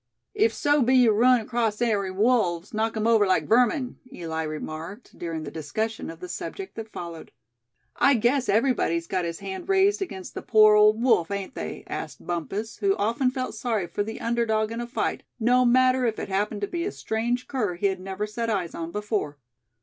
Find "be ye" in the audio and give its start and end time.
0.81-1.09